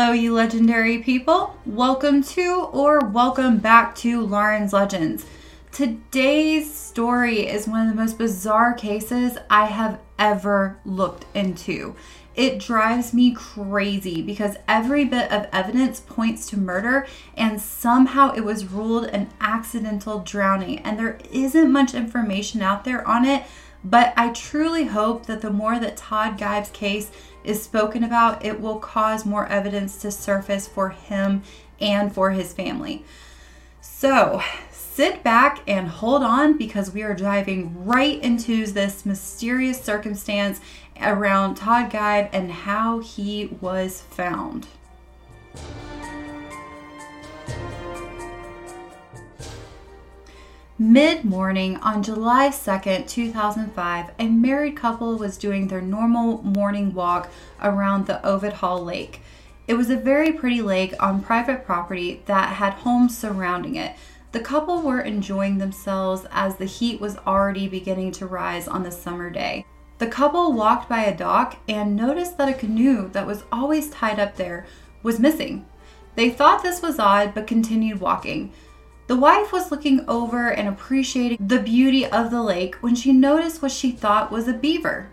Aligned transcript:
Hello, 0.00 0.12
you 0.12 0.32
legendary 0.32 0.98
people. 0.98 1.58
Welcome 1.66 2.22
to 2.22 2.68
or 2.70 3.00
welcome 3.00 3.58
back 3.58 3.96
to 3.96 4.20
Lauren's 4.20 4.72
Legends. 4.72 5.26
Today's 5.72 6.72
story 6.72 7.48
is 7.48 7.66
one 7.66 7.84
of 7.84 7.88
the 7.88 8.00
most 8.00 8.16
bizarre 8.16 8.74
cases 8.74 9.36
I 9.50 9.64
have 9.66 9.98
ever 10.16 10.78
looked 10.84 11.24
into. 11.34 11.96
It 12.38 12.60
drives 12.60 13.12
me 13.12 13.32
crazy 13.32 14.22
because 14.22 14.58
every 14.68 15.04
bit 15.04 15.32
of 15.32 15.48
evidence 15.52 15.98
points 15.98 16.48
to 16.50 16.56
murder, 16.56 17.04
and 17.36 17.60
somehow 17.60 18.32
it 18.32 18.44
was 18.44 18.64
ruled 18.64 19.06
an 19.06 19.28
accidental 19.40 20.20
drowning, 20.20 20.78
and 20.78 20.96
there 20.96 21.18
isn't 21.32 21.72
much 21.72 21.94
information 21.94 22.62
out 22.62 22.84
there 22.84 23.06
on 23.08 23.24
it. 23.24 23.42
But 23.82 24.14
I 24.16 24.28
truly 24.28 24.84
hope 24.84 25.26
that 25.26 25.40
the 25.40 25.50
more 25.50 25.80
that 25.80 25.96
Todd 25.96 26.38
Geib's 26.38 26.70
case 26.70 27.10
is 27.42 27.60
spoken 27.60 28.04
about, 28.04 28.44
it 28.44 28.60
will 28.60 28.78
cause 28.78 29.26
more 29.26 29.48
evidence 29.48 29.96
to 30.02 30.12
surface 30.12 30.68
for 30.68 30.90
him 30.90 31.42
and 31.80 32.14
for 32.14 32.30
his 32.30 32.52
family. 32.52 33.04
So, 33.80 34.42
sit 34.70 35.24
back 35.24 35.62
and 35.66 35.88
hold 35.88 36.22
on 36.22 36.56
because 36.56 36.92
we 36.92 37.02
are 37.02 37.14
diving 37.14 37.84
right 37.84 38.20
into 38.22 38.66
this 38.66 39.06
mysterious 39.06 39.80
circumstance 39.82 40.60
around 41.02 41.56
Todd 41.56 41.90
Geib 41.90 42.28
and 42.32 42.50
how 42.50 43.00
he 43.00 43.46
was 43.60 44.02
found. 44.02 44.66
Mid 50.80 51.24
morning 51.24 51.76
on 51.78 52.04
July 52.04 52.50
2nd, 52.50 53.08
2005, 53.08 54.10
a 54.16 54.28
married 54.28 54.76
couple 54.76 55.16
was 55.16 55.36
doing 55.36 55.66
their 55.66 55.80
normal 55.80 56.40
morning 56.42 56.94
walk 56.94 57.28
around 57.60 58.06
the 58.06 58.24
Ovid 58.24 58.52
Hall 58.52 58.84
Lake. 58.84 59.20
It 59.66 59.74
was 59.74 59.90
a 59.90 59.96
very 59.96 60.30
pretty 60.30 60.62
lake 60.62 60.94
on 61.02 61.20
private 61.20 61.66
property 61.66 62.22
that 62.26 62.54
had 62.54 62.74
homes 62.74 63.18
surrounding 63.18 63.74
it. 63.74 63.96
The 64.30 64.38
couple 64.38 64.80
were 64.80 65.00
enjoying 65.00 65.58
themselves 65.58 66.26
as 66.30 66.56
the 66.56 66.64
heat 66.64 67.00
was 67.00 67.16
already 67.26 67.66
beginning 67.66 68.12
to 68.12 68.26
rise 68.26 68.68
on 68.68 68.84
the 68.84 68.92
summer 68.92 69.30
day. 69.30 69.64
The 69.98 70.06
couple 70.06 70.52
walked 70.52 70.88
by 70.88 71.04
a 71.04 71.16
dock 71.16 71.56
and 71.68 71.96
noticed 71.96 72.38
that 72.38 72.48
a 72.48 72.54
canoe 72.54 73.08
that 73.10 73.26
was 73.26 73.44
always 73.50 73.90
tied 73.90 74.20
up 74.20 74.36
there 74.36 74.66
was 75.02 75.18
missing. 75.18 75.66
They 76.14 76.30
thought 76.30 76.62
this 76.62 76.82
was 76.82 76.98
odd 76.98 77.34
but 77.34 77.46
continued 77.46 78.00
walking. 78.00 78.52
The 79.08 79.16
wife 79.16 79.52
was 79.52 79.70
looking 79.70 80.04
over 80.08 80.50
and 80.50 80.68
appreciating 80.68 81.38
the 81.40 81.60
beauty 81.60 82.06
of 82.06 82.30
the 82.30 82.42
lake 82.42 82.76
when 82.76 82.94
she 82.94 83.12
noticed 83.12 83.62
what 83.62 83.72
she 83.72 83.90
thought 83.90 84.30
was 84.30 84.46
a 84.46 84.52
beaver. 84.52 85.08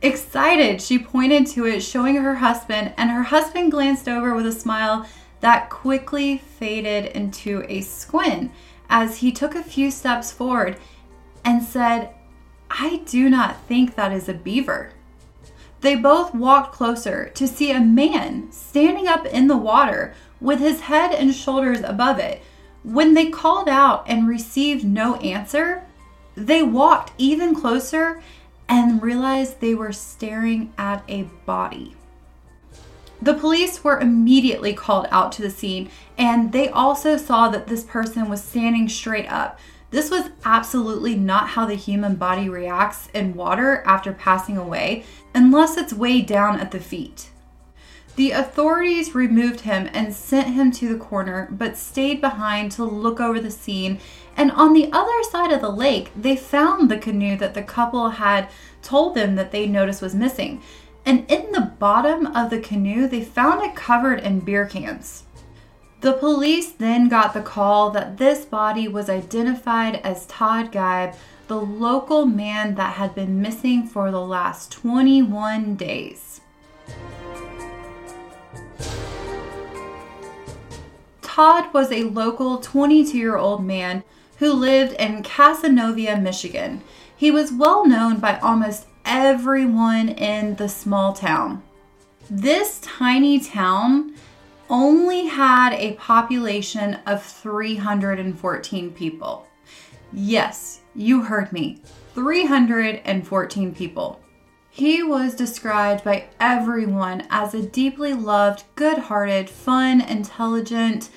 Excited, 0.00 0.80
she 0.80 0.98
pointed 0.98 1.46
to 1.48 1.66
it, 1.66 1.80
showing 1.80 2.16
her 2.16 2.36
husband, 2.36 2.94
and 2.96 3.10
her 3.10 3.24
husband 3.24 3.72
glanced 3.72 4.08
over 4.08 4.34
with 4.34 4.46
a 4.46 4.52
smile 4.52 5.06
that 5.40 5.70
quickly 5.70 6.38
faded 6.38 7.06
into 7.16 7.64
a 7.68 7.80
squint 7.80 8.50
as 8.88 9.18
he 9.18 9.30
took 9.30 9.54
a 9.54 9.62
few 9.62 9.90
steps 9.90 10.32
forward 10.32 10.76
and 11.44 11.62
said, 11.62 12.10
I 12.70 13.02
do 13.06 13.28
not 13.28 13.62
think 13.62 13.94
that 13.94 14.12
is 14.12 14.28
a 14.28 14.34
beaver. 14.34 14.92
They 15.80 15.94
both 15.94 16.34
walked 16.34 16.74
closer 16.74 17.30
to 17.30 17.46
see 17.46 17.70
a 17.70 17.80
man 17.80 18.50
standing 18.50 19.06
up 19.06 19.26
in 19.26 19.46
the 19.46 19.56
water 19.56 20.14
with 20.40 20.58
his 20.60 20.82
head 20.82 21.12
and 21.12 21.34
shoulders 21.34 21.80
above 21.82 22.18
it. 22.18 22.42
When 22.82 23.14
they 23.14 23.30
called 23.30 23.68
out 23.68 24.04
and 24.06 24.28
received 24.28 24.84
no 24.84 25.16
answer, 25.16 25.84
they 26.34 26.62
walked 26.62 27.12
even 27.18 27.54
closer 27.54 28.22
and 28.68 29.02
realized 29.02 29.60
they 29.60 29.74
were 29.74 29.92
staring 29.92 30.72
at 30.78 31.02
a 31.08 31.22
body. 31.46 31.96
The 33.20 33.34
police 33.34 33.82
were 33.82 33.98
immediately 33.98 34.72
called 34.72 35.08
out 35.10 35.32
to 35.32 35.42
the 35.42 35.50
scene, 35.50 35.90
and 36.16 36.52
they 36.52 36.68
also 36.68 37.16
saw 37.16 37.48
that 37.48 37.66
this 37.66 37.82
person 37.82 38.28
was 38.28 38.42
standing 38.42 38.88
straight 38.88 39.26
up. 39.26 39.58
This 39.90 40.10
was 40.10 40.30
absolutely 40.44 41.16
not 41.16 41.50
how 41.50 41.64
the 41.64 41.74
human 41.74 42.16
body 42.16 42.48
reacts 42.48 43.08
in 43.14 43.34
water 43.34 43.82
after 43.86 44.12
passing 44.12 44.58
away, 44.58 45.04
unless 45.34 45.76
it's 45.76 45.92
way 45.94 46.20
down 46.20 46.60
at 46.60 46.72
the 46.72 46.80
feet. 46.80 47.30
The 48.16 48.32
authorities 48.32 49.14
removed 49.14 49.60
him 49.60 49.88
and 49.92 50.12
sent 50.12 50.48
him 50.48 50.72
to 50.72 50.88
the 50.88 50.98
coroner, 50.98 51.48
but 51.50 51.76
stayed 51.76 52.20
behind 52.20 52.72
to 52.72 52.84
look 52.84 53.20
over 53.20 53.40
the 53.40 53.50
scene. 53.50 54.00
And 54.36 54.50
on 54.50 54.72
the 54.72 54.90
other 54.92 55.22
side 55.30 55.52
of 55.52 55.60
the 55.60 55.70
lake, 55.70 56.10
they 56.16 56.36
found 56.36 56.90
the 56.90 56.98
canoe 56.98 57.36
that 57.36 57.54
the 57.54 57.62
couple 57.62 58.10
had 58.10 58.48
told 58.82 59.14
them 59.14 59.36
that 59.36 59.52
they 59.52 59.66
noticed 59.66 60.02
was 60.02 60.16
missing. 60.16 60.60
And 61.06 61.30
in 61.30 61.52
the 61.52 61.72
bottom 61.78 62.26
of 62.26 62.50
the 62.50 62.58
canoe, 62.58 63.06
they 63.06 63.22
found 63.22 63.62
it 63.62 63.76
covered 63.76 64.20
in 64.20 64.40
beer 64.40 64.66
cans. 64.66 65.22
The 66.00 66.12
police 66.12 66.70
then 66.70 67.08
got 67.08 67.34
the 67.34 67.40
call 67.40 67.90
that 67.90 68.18
this 68.18 68.44
body 68.44 68.86
was 68.86 69.10
identified 69.10 69.96
as 70.04 70.26
Todd 70.26 70.70
Geib, 70.70 71.14
the 71.48 71.60
local 71.60 72.24
man 72.24 72.76
that 72.76 72.94
had 72.94 73.16
been 73.16 73.42
missing 73.42 73.84
for 73.84 74.12
the 74.12 74.20
last 74.20 74.70
21 74.70 75.74
days. 75.74 76.40
Todd 81.20 81.72
was 81.74 81.90
a 81.90 82.04
local 82.04 82.58
22 82.58 83.18
year 83.18 83.36
old 83.36 83.64
man 83.64 84.04
who 84.36 84.52
lived 84.52 84.92
in 85.00 85.24
Casnovia, 85.24 86.20
Michigan. 86.20 86.80
He 87.16 87.32
was 87.32 87.52
well 87.52 87.84
known 87.84 88.20
by 88.20 88.38
almost 88.38 88.86
everyone 89.04 90.10
in 90.10 90.54
the 90.56 90.68
small 90.68 91.12
town. 91.12 91.64
This 92.30 92.78
tiny 92.80 93.40
town 93.40 94.14
only 94.70 95.26
had 95.26 95.72
a 95.74 95.94
population 95.94 96.94
of 97.06 97.22
314 97.22 98.92
people. 98.92 99.46
Yes, 100.12 100.80
you 100.94 101.22
heard 101.22 101.52
me 101.52 101.80
314 102.14 103.74
people. 103.74 104.20
He 104.70 105.02
was 105.02 105.34
described 105.34 106.04
by 106.04 106.28
everyone 106.38 107.26
as 107.30 107.54
a 107.54 107.62
deeply 107.62 108.14
loved, 108.14 108.64
good 108.76 108.98
hearted, 108.98 109.50
fun, 109.50 110.00
intelligent 110.00 111.10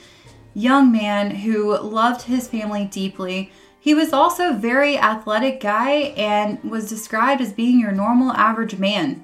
young 0.53 0.91
man 0.91 1.31
who 1.31 1.77
loved 1.77 2.23
his 2.23 2.47
family 2.47 2.85
deeply 2.85 3.51
he 3.81 3.95
was 3.95 4.13
also 4.13 4.51
a 4.51 4.53
very 4.53 4.95
athletic 4.95 5.59
guy 5.59 6.13
and 6.15 6.63
was 6.63 6.87
described 6.87 7.41
as 7.41 7.51
being 7.51 7.79
your 7.79 7.91
normal 7.91 8.31
average 8.33 8.77
man. 8.77 9.23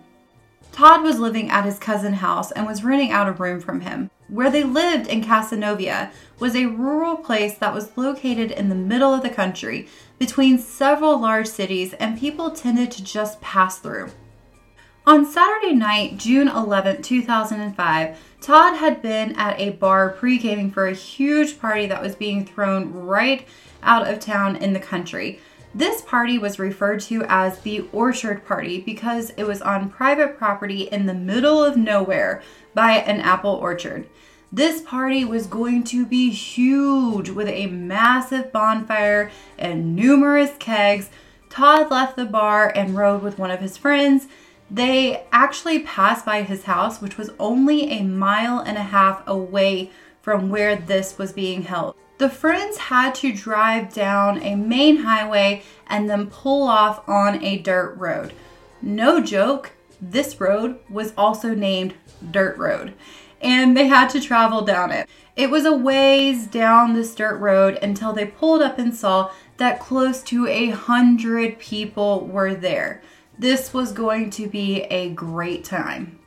Todd 0.72 1.04
was 1.04 1.20
living 1.20 1.52
at 1.52 1.64
his 1.64 1.78
cousin's 1.78 2.18
house 2.18 2.52
and 2.52 2.66
was 2.66 2.84
renting 2.84 3.12
out 3.12 3.28
a 3.28 3.34
room 3.34 3.62
from 3.62 3.82
him. 3.82 4.10
Where 4.30 4.52
they 4.52 4.64
lived 4.64 5.08
in 5.08 5.24
Casnovia 5.24 6.12
was 6.40 6.56
a 6.56 6.66
rural 6.66 7.18
place 7.18 7.58
that 7.58 7.74
was 7.74 7.96
located 7.98 8.52
in 8.52 8.70
the 8.70 8.76
middle 8.76 9.14
of 9.14 9.22
the 9.24 9.30
country 9.30 9.88
between 10.20 10.58
several 10.58 11.20
large 11.20 11.48
cities, 11.48 11.94
and 11.94 12.20
people 12.20 12.52
tended 12.52 12.92
to 12.92 13.04
just 13.04 13.40
pass 13.40 13.80
through. 13.80 14.10
On 15.06 15.26
Saturday 15.26 15.74
night, 15.74 16.18
June 16.18 16.50
11, 16.50 17.02
2005, 17.02 18.18
Todd 18.42 18.76
had 18.76 19.02
been 19.02 19.34
at 19.38 19.58
a 19.58 19.70
bar 19.70 20.10
pre 20.10 20.38
gaming 20.38 20.70
for 20.70 20.88
a 20.88 20.94
huge 20.94 21.60
party 21.62 21.86
that 21.86 22.02
was 22.02 22.16
being 22.16 22.46
thrown 22.46 22.92
right 22.92 23.48
out 23.82 24.06
of 24.06 24.20
town 24.20 24.58
in 24.58 24.74
the 24.74 24.80
country. 24.82 25.40
This 25.74 26.02
party 26.02 26.38
was 26.38 26.60
referred 26.60 27.00
to 27.02 27.24
as 27.30 27.60
the 27.60 27.88
Orchard 27.94 28.46
Party 28.46 28.82
because 28.82 29.30
it 29.38 29.44
was 29.44 29.62
on 29.62 29.90
private 29.90 30.38
property 30.38 30.84
in 30.84 31.06
the 31.06 31.14
middle 31.14 31.64
of 31.64 31.78
nowhere 31.78 32.42
by 32.78 32.92
an 32.92 33.20
apple 33.22 33.56
orchard. 33.56 34.08
This 34.52 34.82
party 34.82 35.26
was 35.26 35.48
going 35.48 35.84
to 35.86 36.06
be 36.06 36.30
huge 36.30 37.32
with 37.32 37.48
a 37.48 37.66
massive 37.66 38.52
bonfire 38.52 39.32
and 39.58 39.96
numerous 39.96 40.52
kegs. 40.60 41.10
Todd 41.50 41.90
left 41.90 42.16
the 42.16 42.26
bar 42.26 42.72
and 42.76 42.96
rode 42.96 43.24
with 43.24 43.40
one 43.40 43.50
of 43.50 43.62
his 43.62 43.78
friends. 43.78 44.28
They 44.70 45.26
actually 45.32 45.80
passed 45.80 46.24
by 46.24 46.44
his 46.44 46.66
house, 46.66 47.02
which 47.02 47.18
was 47.18 47.32
only 47.40 47.90
a 47.90 48.04
mile 48.04 48.60
and 48.60 48.78
a 48.78 48.84
half 48.84 49.28
away 49.28 49.90
from 50.22 50.52
where 50.52 50.76
this 50.76 51.18
was 51.18 51.34
being 51.34 51.64
held. 51.64 51.96
The 52.20 52.30
friends 52.30 52.78
had 52.78 53.16
to 53.16 53.34
drive 53.34 53.92
down 53.92 54.44
a 54.44 54.54
main 54.54 54.98
highway 54.98 55.64
and 55.88 56.08
then 56.08 56.28
pull 56.28 56.68
off 56.68 57.02
on 57.10 57.44
a 57.44 57.58
dirt 57.58 57.96
road. 57.98 58.34
No 58.84 59.20
joke, 59.20 59.72
this 60.02 60.40
road 60.40 60.80
was 60.90 61.14
also 61.18 61.54
named 61.54 61.96
Dirt 62.32 62.58
Road, 62.58 62.94
and 63.42 63.76
they 63.76 63.88
had 63.88 64.10
to 64.10 64.22
travel 64.22 64.62
down 64.62 64.92
it. 64.92 65.10
It 65.36 65.52
was 65.52 65.66
a 65.66 65.74
ways 65.74 66.48
down 66.48 66.94
this 66.94 67.14
dirt 67.14 67.38
road 67.38 67.78
until 67.82 68.12
they 68.12 68.26
pulled 68.26 68.64
up 68.64 68.80
and 68.80 68.96
saw 68.96 69.32
that 69.58 69.80
close 69.80 70.24
to 70.24 70.48
a 70.48 70.72
hundred 70.72 71.60
people 71.60 72.26
were 72.26 72.56
there. 72.56 73.04
This 73.38 73.72
was 73.72 73.92
going 73.92 74.32
to 74.32 74.48
be 74.48 74.82
a 74.84 75.10
great 75.10 75.64
time. 75.64 76.18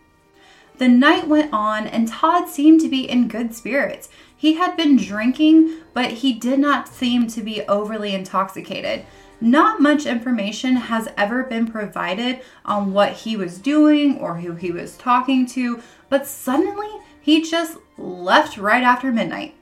The 0.79 0.89
night 0.89 1.27
went 1.27 1.53
on, 1.53 1.89
and 1.89 2.09
Todd 2.09 2.49
seemed 2.49 2.81
to 2.83 2.89
be 2.89 3.09
in 3.09 3.29
good 3.29 3.55
spirits. 3.55 4.09
He 4.35 4.55
had 4.55 4.77
been 4.77 4.97
drinking, 4.97 5.81
but 5.93 6.11
he 6.11 6.33
did 6.33 6.59
not 6.61 6.89
seem 6.89 7.27
to 7.29 7.43
be 7.43 7.63
overly 7.63 8.15
intoxicated. 8.15 9.05
Not 9.41 9.81
much 9.81 10.05
information 10.05 10.77
has 10.77 11.09
ever 11.17 11.43
been 11.45 11.67
provided 11.67 12.41
on 12.65 12.93
what 12.93 13.13
he 13.13 13.37
was 13.37 13.59
doing 13.59 14.19
or 14.19 14.37
who 14.37 14.55
he 14.55 14.71
was 14.71 14.99
talking 14.99 15.47
to, 15.47 15.83
but 16.11 16.27
suddenly 16.27 16.89
he 17.21 17.43
just 17.43 17.79
left 17.97 18.59
right 18.59 18.83
after 18.83 19.11
midnight. 19.11 19.55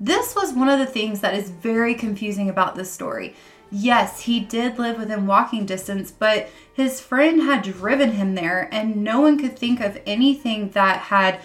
This 0.00 0.34
was 0.34 0.52
one 0.52 0.68
of 0.68 0.78
the 0.78 0.86
things 0.86 1.20
that 1.20 1.34
is 1.34 1.50
very 1.50 1.94
confusing 1.94 2.48
about 2.48 2.74
this 2.74 2.90
story. 2.90 3.36
Yes, 3.70 4.22
he 4.22 4.40
did 4.40 4.78
live 4.78 4.98
within 4.98 5.26
walking 5.26 5.64
distance, 5.64 6.10
but 6.10 6.50
his 6.74 7.00
friend 7.00 7.42
had 7.42 7.62
driven 7.62 8.12
him 8.12 8.34
there, 8.34 8.68
and 8.72 9.04
no 9.04 9.20
one 9.20 9.38
could 9.38 9.58
think 9.58 9.80
of 9.80 10.00
anything 10.06 10.70
that 10.70 10.98
had 10.98 11.40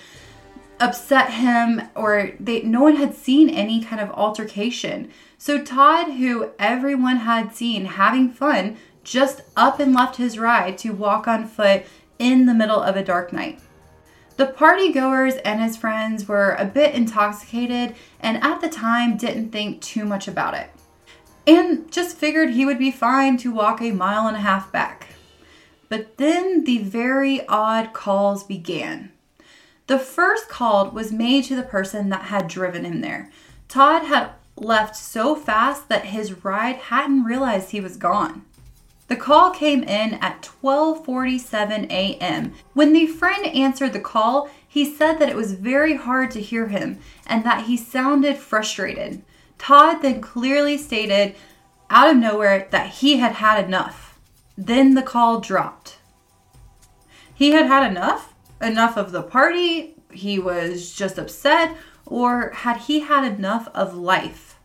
upset 0.80 1.32
him 1.32 1.82
or 1.96 2.32
they 2.40 2.62
no 2.62 2.82
one 2.82 2.96
had 2.96 3.16
seen 3.16 3.50
any 3.50 3.84
kind 3.84 4.02
of 4.02 4.12
altercation. 4.12 5.12
So 5.38 5.64
Todd, 5.64 6.14
who 6.14 6.52
everyone 6.60 7.18
had 7.18 7.56
seen 7.56 7.86
having 7.86 8.32
fun, 8.32 8.78
just 9.04 9.42
up 9.56 9.80
and 9.80 9.94
left 9.94 10.18
his 10.18 10.38
ride 10.38 10.78
to 10.80 10.92
walk 10.92 11.28
on 11.28 11.48
foot 11.48 11.86
in 12.20 12.46
the 12.46 12.54
middle 12.54 12.82
of 12.82 12.96
a 12.96 13.04
dark 13.04 13.32
night. 13.32 13.60
The 14.36 14.46
party 14.46 14.92
goers 14.92 15.36
and 15.38 15.62
his 15.62 15.78
friends 15.78 16.28
were 16.28 16.56
a 16.60 16.66
bit 16.66 16.94
intoxicated 16.94 17.96
and 18.20 18.44
at 18.44 18.62
the 18.62 18.70
time 18.70 19.18
didn't 19.18 19.52
think 19.52 19.82
too 19.82 20.06
much 20.06 20.28
about 20.28 20.54
it. 20.54 20.70
And 21.48 21.92
just 21.92 22.18
figured 22.18 22.52
he 22.52 22.66
would 22.66 22.78
be 22.78 22.92
fine 22.92 23.38
to 23.38 23.52
walk 23.52 23.82
a 23.82 23.92
mile 23.92 24.28
and 24.28 24.38
a 24.38 24.42
half 24.42 24.72
back. 24.72 25.08
But 25.90 26.18
then 26.18 26.66
the 26.66 26.80
very 26.80 27.48
odd 27.48 27.94
calls 27.94 28.44
began. 28.44 29.12
The 29.88 30.00
first 30.00 30.50
call 30.50 30.90
was 30.90 31.12
made 31.12 31.46
to 31.46 31.56
the 31.56 31.64
person 31.64 32.10
that 32.10 32.24
had 32.24 32.48
driven 32.48 32.84
him 32.84 33.02
there. 33.02 33.30
Todd 33.70 34.04
had 34.04 34.32
left 34.58 34.96
so 34.96 35.36
fast 35.36 35.88
that 35.88 36.06
his 36.06 36.44
ride 36.44 36.76
hadn't 36.76 37.24
realized 37.24 37.72
he 37.72 37.80
was 37.80 37.96
gone. 37.96 38.44
The 39.08 39.16
call 39.16 39.52
came 39.52 39.84
in 39.84 40.16
at 40.16 40.42
12:47 40.42 41.90
a.m. 41.90 42.54
When 42.74 42.92
the 42.92 43.08
friend 43.08 43.46
answered 43.46 43.94
the 43.94 44.02
call, 44.02 44.50
he 44.68 44.84
said 44.84 45.20
that 45.20 45.30
it 45.30 45.36
was 45.36 45.54
very 45.54 45.96
hard 45.96 46.32
to 46.32 46.42
hear 46.42 46.68
him 46.68 47.00
and 47.26 47.46
that 47.46 47.66
he 47.66 47.78
sounded 47.78 48.38
frustrated. 48.38 49.24
Todd 49.58 50.02
then 50.02 50.20
clearly 50.20 50.78
stated 50.78 51.36
out 51.90 52.10
of 52.10 52.18
nowhere 52.18 52.68
that 52.72 52.90
he 52.90 53.18
had 53.18 53.34
had 53.34 53.64
enough. 53.64 54.20
Then 54.58 54.96
the 54.96 55.02
call 55.02 55.40
dropped. 55.40 55.98
He 57.34 57.52
had 57.52 57.68
had 57.68 57.90
enough? 57.90 58.34
Enough 58.62 58.98
of 58.98 59.12
the 59.12 59.24
party, 59.24 59.96
he 60.12 60.40
was 60.40 60.94
just 60.94 61.18
upset, 61.18 61.76
or 62.06 62.52
had 62.52 62.78
he 62.78 63.02
had 63.02 63.24
enough 63.24 63.68
of 63.74 63.96
life? 63.96 64.58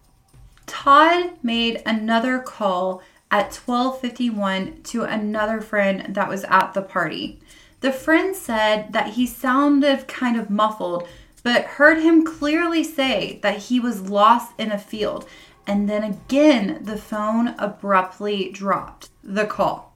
Todd 0.67 1.33
made 1.43 1.83
another 1.85 2.39
call 2.39 3.03
at 3.31 3.51
12:51 3.51 4.83
to 4.85 5.03
another 5.05 5.61
friend 5.61 6.15
that 6.15 6.29
was 6.29 6.45
at 6.45 6.73
the 6.75 6.83
party. 6.83 7.41
The 7.81 7.93
friend 7.93 8.37
said 8.37 8.93
that 8.93 9.15
he 9.15 9.27
sounded 9.27 10.07
kind 10.07 10.39
of 10.39 10.51
muffled, 10.51 11.09
but 11.43 11.65
heard 11.65 11.99
him 11.99 12.25
clearly 12.25 12.85
say 12.85 13.41
that 13.43 13.59
he 13.59 13.81
was 13.81 14.09
lost 14.09 14.53
in 14.59 14.71
a 14.71 14.79
field. 14.79 15.27
And 15.67 15.89
then 15.89 16.05
again, 16.05 16.81
the 16.83 16.97
phone 16.97 17.55
abruptly 17.59 18.51
dropped 18.51 19.11
the 19.23 19.47
call. 19.47 19.92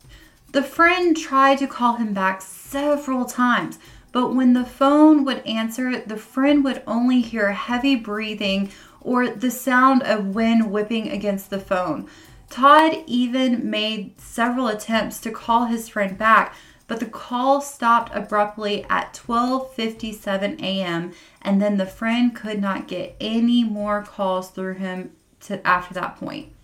The 0.56 0.62
friend 0.62 1.14
tried 1.14 1.58
to 1.58 1.66
call 1.66 1.96
him 1.96 2.14
back 2.14 2.40
several 2.40 3.26
times, 3.26 3.78
but 4.10 4.34
when 4.34 4.54
the 4.54 4.64
phone 4.64 5.22
would 5.26 5.46
answer, 5.46 6.00
the 6.00 6.16
friend 6.16 6.64
would 6.64 6.82
only 6.86 7.20
hear 7.20 7.52
heavy 7.52 7.94
breathing 7.94 8.70
or 9.02 9.28
the 9.28 9.50
sound 9.50 10.02
of 10.04 10.34
wind 10.34 10.72
whipping 10.72 11.10
against 11.10 11.50
the 11.50 11.58
phone. 11.58 12.08
Todd 12.48 13.04
even 13.06 13.68
made 13.68 14.18
several 14.18 14.68
attempts 14.68 15.20
to 15.20 15.30
call 15.30 15.66
his 15.66 15.90
friend 15.90 16.16
back, 16.16 16.54
but 16.86 17.00
the 17.00 17.04
call 17.04 17.60
stopped 17.60 18.10
abruptly 18.14 18.86
at 18.88 19.12
12:57 19.12 20.62
a.m. 20.62 21.12
and 21.42 21.60
then 21.60 21.76
the 21.76 21.84
friend 21.84 22.34
could 22.34 22.62
not 22.62 22.88
get 22.88 23.14
any 23.20 23.62
more 23.62 24.02
calls 24.02 24.48
through 24.48 24.76
him 24.76 25.10
to 25.40 25.60
after 25.66 25.92
that 25.92 26.16
point. 26.16 26.55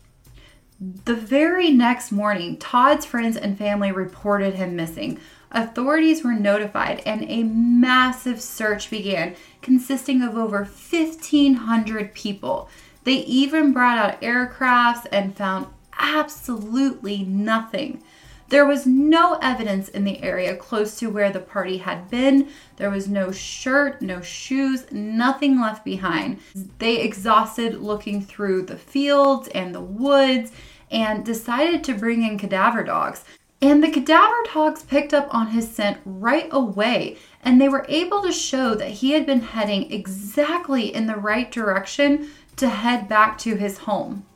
The 1.04 1.14
very 1.14 1.70
next 1.70 2.10
morning, 2.10 2.56
Todd's 2.56 3.06
friends 3.06 3.36
and 3.36 3.56
family 3.56 3.92
reported 3.92 4.54
him 4.54 4.74
missing. 4.74 5.20
Authorities 5.52 6.24
were 6.24 6.32
notified 6.32 7.04
and 7.06 7.22
a 7.28 7.44
massive 7.44 8.40
search 8.40 8.90
began, 8.90 9.36
consisting 9.60 10.22
of 10.22 10.36
over 10.36 10.64
1,500 10.64 12.14
people. 12.14 12.68
They 13.04 13.18
even 13.18 13.72
brought 13.72 13.96
out 13.96 14.20
aircrafts 14.22 15.06
and 15.12 15.36
found 15.36 15.66
absolutely 15.96 17.22
nothing. 17.22 18.02
There 18.48 18.66
was 18.66 18.84
no 18.84 19.38
evidence 19.40 19.88
in 19.88 20.04
the 20.04 20.22
area 20.22 20.54
close 20.54 20.98
to 20.98 21.08
where 21.08 21.30
the 21.30 21.40
party 21.40 21.78
had 21.78 22.10
been. 22.10 22.48
There 22.76 22.90
was 22.90 23.08
no 23.08 23.30
shirt, 23.32 24.02
no 24.02 24.20
shoes, 24.20 24.84
nothing 24.92 25.58
left 25.58 25.86
behind. 25.86 26.40
They 26.78 27.00
exhausted 27.00 27.80
looking 27.80 28.20
through 28.20 28.64
the 28.64 28.76
fields 28.76 29.48
and 29.54 29.74
the 29.74 29.80
woods 29.80 30.52
and 30.92 31.24
decided 31.24 31.82
to 31.82 31.94
bring 31.94 32.22
in 32.22 32.38
cadaver 32.38 32.84
dogs. 32.84 33.24
And 33.60 33.82
the 33.82 33.90
cadaver 33.90 34.44
dogs 34.52 34.82
picked 34.82 35.14
up 35.14 35.32
on 35.32 35.48
his 35.48 35.70
scent 35.72 35.98
right 36.04 36.48
away, 36.50 37.16
and 37.42 37.60
they 37.60 37.68
were 37.68 37.86
able 37.88 38.22
to 38.22 38.32
show 38.32 38.74
that 38.74 38.90
he 38.90 39.12
had 39.12 39.24
been 39.24 39.40
heading 39.40 39.90
exactly 39.90 40.92
in 40.94 41.06
the 41.06 41.16
right 41.16 41.50
direction 41.50 42.28
to 42.56 42.68
head 42.68 43.08
back 43.08 43.38
to 43.38 43.56
his 43.56 43.78
home. 43.78 44.26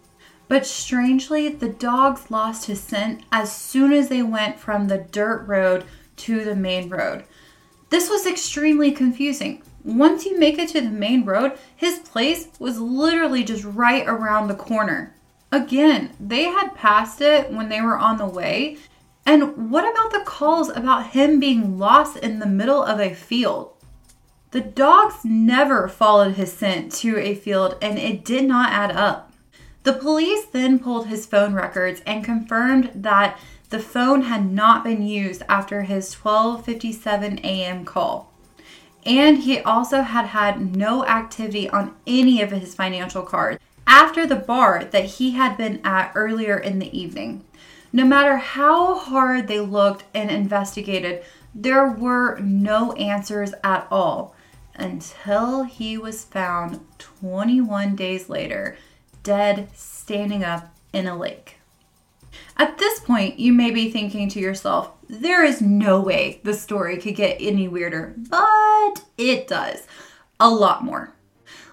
But 0.49 0.65
strangely, 0.65 1.49
the 1.49 1.69
dogs 1.69 2.31
lost 2.31 2.67
his 2.67 2.81
scent 2.81 3.25
as 3.33 3.55
soon 3.55 3.93
as 3.93 4.09
they 4.09 4.23
went 4.23 4.61
from 4.61 4.87
the 4.87 4.99
dirt 4.99 5.45
road 5.47 5.85
to 6.19 6.45
the 6.45 6.55
main 6.55 6.89
road. 6.89 7.25
This 7.91 8.09
was 8.09 8.27
extremely 8.27 8.93
confusing. 8.93 9.63
Once 9.83 10.25
you 10.25 10.39
make 10.39 10.59
it 10.59 10.69
to 10.69 10.81
the 10.81 10.89
main 10.89 11.25
road, 11.25 11.59
his 11.75 11.99
place 11.99 12.49
was 12.61 12.81
literally 12.81 13.43
just 13.43 13.65
right 13.65 14.07
around 14.07 14.47
the 14.47 14.55
corner. 14.55 15.16
Again, 15.53 16.11
they 16.19 16.45
had 16.45 16.75
passed 16.75 17.21
it 17.21 17.53
when 17.53 17.69
they 17.69 17.81
were 17.81 17.99
on 17.99 18.19
the 18.19 18.27
way. 18.27 18.79
And 19.25 19.71
what 19.71 19.91
about 19.91 20.13
the 20.13 20.25
calls 20.25 20.69
about 20.71 21.09
him 21.09 21.41
being 21.41 21.79
lost 21.79 22.17
in 22.17 22.39
the 22.39 22.47
middle 22.47 22.83
of 22.83 23.01
a 23.01 23.15
field? 23.15 23.73
The 24.53 24.61
dogs 24.61 25.25
never 25.25 25.89
followed 25.89 26.35
his 26.35 26.53
scent 26.53 26.93
to 26.97 27.19
a 27.19 27.35
field 27.35 27.77
and 27.83 27.99
it 27.99 28.25
did 28.25 28.45
not 28.45 28.73
add 28.73 28.93
up. 28.93 29.33
The 29.83 29.93
police 29.93 30.45
then 30.47 30.79
pulled 30.79 31.09
his 31.09 31.27
phone 31.27 31.55
records 31.55 32.03
and 32.07 32.25
confirmed 32.25 32.91
that 32.95 33.39
the 33.71 33.79
phone 33.79 34.23
had 34.23 34.51
not 34.51 34.85
been 34.85 35.03
used 35.03 35.43
after 35.49 35.83
his 35.83 36.15
12:57 36.15 37.41
a.m. 37.45 37.85
call. 37.85 38.33
And 39.05 39.39
he 39.39 39.61
also 39.61 40.03
had 40.03 40.27
had 40.27 40.77
no 40.77 41.05
activity 41.05 41.69
on 41.69 41.95
any 42.07 42.41
of 42.43 42.51
his 42.51 42.75
financial 42.75 43.23
cards 43.23 43.61
after 43.87 44.27
the 44.27 44.37
bar 44.37 44.85
that 44.85 45.05
he 45.05 45.33
had 45.33 45.57
been 45.57 45.81
at 45.85 46.13
earlier 46.15 46.59
in 46.59 46.79
the 46.79 46.99
evening. 46.99 47.45
No 47.93 48.05
matter 48.05 48.37
how 48.37 48.99
hard 48.99 49.49
they 49.49 49.61
looked 49.61 50.05
and 50.13 50.31
investigated, 50.31 51.25
there 51.55 51.89
were 51.89 52.39
no 52.41 52.93
answers 52.93 53.55
at 53.65 53.87
all 53.91 54.35
until 54.75 55.63
he 55.63 55.97
was 55.97 56.25
found 56.25 56.81
21 56.99 57.97
days 57.97 58.29
later, 58.29 58.77
dead, 59.23 59.69
standing 59.75 60.45
up 60.45 60.75
in 60.93 61.07
a 61.07 61.17
lake. 61.17 61.57
At 62.59 62.79
this 62.79 63.01
point, 63.01 63.39
you 63.39 63.53
may 63.53 63.71
be 63.71 63.91
thinking 63.91 64.29
to 64.31 64.41
yourself, 64.41 64.91
there 65.09 65.45
is 65.45 65.63
no 65.63 66.01
way 66.01 66.41
the 66.43 66.53
story 66.53 66.99
could 66.99 67.15
get 67.15 67.39
any 67.41 67.69
weirder, 67.69 68.15
but 68.17 69.03
it 69.17 69.49
does. 69.49 69.87
A 70.39 70.51
lot 70.51 70.85
more 70.85 71.16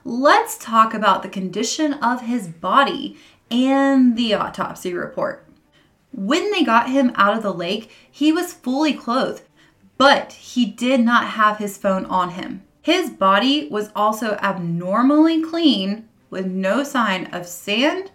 let's 0.05 0.57
talk 0.57 0.93
about 0.93 1.23
the 1.23 1.29
condition 1.29 1.93
of 1.93 2.21
his 2.21 2.47
body 2.47 3.17
and 3.49 4.17
the 4.17 4.33
autopsy 4.33 4.93
report. 4.93 5.47
When 6.11 6.51
they 6.51 6.63
got 6.63 6.89
him 6.89 7.11
out 7.15 7.35
of 7.35 7.43
the 7.43 7.53
lake, 7.53 7.89
he 8.09 8.31
was 8.31 8.53
fully 8.53 8.93
clothed, 8.93 9.43
but 9.97 10.33
he 10.33 10.65
did 10.65 10.99
not 10.99 11.27
have 11.29 11.57
his 11.57 11.77
phone 11.77 12.05
on 12.05 12.31
him. 12.31 12.63
His 12.81 13.09
body 13.09 13.67
was 13.69 13.91
also 13.95 14.37
abnormally 14.41 15.41
clean 15.41 16.09
with 16.29 16.45
no 16.45 16.83
sign 16.83 17.27
of 17.27 17.47
sand 17.47 18.11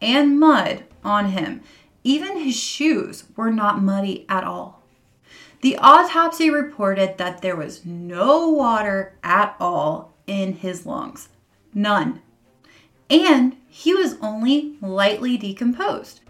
and 0.00 0.38
mud 0.38 0.84
on 1.02 1.30
him. 1.30 1.62
Even 2.04 2.38
his 2.38 2.56
shoes 2.56 3.24
were 3.36 3.50
not 3.50 3.82
muddy 3.82 4.24
at 4.28 4.44
all. 4.44 4.82
The 5.60 5.76
autopsy 5.78 6.50
reported 6.50 7.18
that 7.18 7.42
there 7.42 7.56
was 7.56 7.84
no 7.84 8.48
water 8.48 9.14
at 9.22 9.56
all 9.60 10.12
in 10.26 10.54
his 10.54 10.86
lungs. 10.86 11.28
None. 11.74 12.22
And 13.08 13.56
he 13.68 13.94
was 13.94 14.16
only 14.20 14.76
lightly 14.80 15.36
decomposed. 15.36 16.20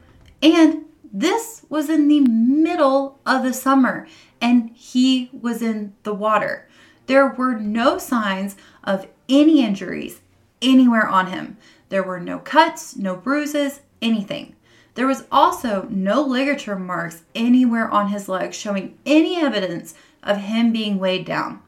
And 0.43 0.85
this 1.13 1.65
was 1.69 1.91
in 1.91 2.09
the 2.09 2.21
middle 2.21 3.19
of 3.27 3.43
the 3.43 3.53
summer, 3.53 4.09
and 4.41 4.71
he 4.71 5.31
was 5.33 5.63
in 5.63 5.95
the 6.03 6.15
water. 6.15 6.69
There 7.07 7.29
were 7.29 7.59
no 7.59 7.99
signs 7.99 8.57
of 8.83 9.07
any 9.29 9.65
injuries 9.65 10.21
anywhere 10.63 11.07
on 11.07 11.27
him. 11.27 11.59
There 11.89 12.03
were 12.03 12.21
no 12.21 12.39
cuts, 12.39 12.97
no 12.97 13.17
bruises, 13.17 13.81
anything. 14.01 14.57
There 14.95 15.07
was 15.07 15.25
also 15.31 15.87
no 15.91 16.23
ligature 16.23 16.79
marks 16.79 17.23
anywhere 17.35 17.91
on 17.91 18.09
his 18.09 18.29
legs 18.29 18.57
showing 18.57 18.99
any 19.05 19.41
evidence 19.41 19.95
of 20.23 20.39
him 20.39 20.73
being 20.73 20.99
weighed 20.99 21.27
down. 21.27 21.61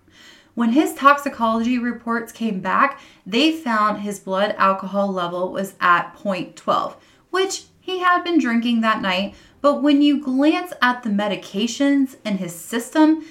When 0.54 0.70
his 0.72 0.94
toxicology 0.94 1.78
reports 1.78 2.32
came 2.32 2.60
back, 2.60 3.00
they 3.26 3.52
found 3.52 4.00
his 4.00 4.20
blood 4.20 4.54
alcohol 4.56 5.12
level 5.12 5.50
was 5.50 5.74
at 5.80 6.16
0.12, 6.16 6.94
which 7.30 7.64
he 7.80 7.98
had 7.98 8.22
been 8.22 8.38
drinking 8.38 8.80
that 8.80 9.02
night. 9.02 9.34
But 9.60 9.82
when 9.82 10.00
you 10.00 10.22
glance 10.22 10.72
at 10.80 11.02
the 11.02 11.10
medications 11.10 12.16
in 12.24 12.38
his 12.38 12.54
system, 12.54 13.24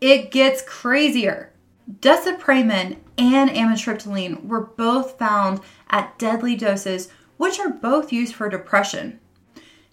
it 0.00 0.30
gets 0.30 0.62
crazier. 0.62 1.52
Desipramine 2.00 2.96
and 3.18 3.50
amitriptyline 3.50 4.46
were 4.46 4.60
both 4.60 5.18
found 5.18 5.60
at 5.90 6.18
deadly 6.18 6.56
doses, 6.56 7.08
which 7.36 7.58
are 7.58 7.70
both 7.70 8.12
used 8.12 8.34
for 8.34 8.48
depression. 8.48 9.20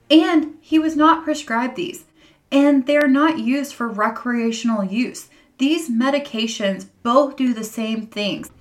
And 0.10 0.56
he 0.62 0.79
was 0.79 0.96
not 0.96 1.25
prescribed 1.25 1.75
these, 1.75 2.06
and 2.51 2.86
they're 2.86 3.08
not 3.08 3.39
used 3.39 3.74
for 3.74 3.89
recreational 3.89 4.84
use. 4.84 5.29
These 5.57 5.89
medications 5.89 6.87
both 7.03 7.35
do 7.35 7.53
the 7.53 7.63
same 7.63 8.07
things. 8.07 8.51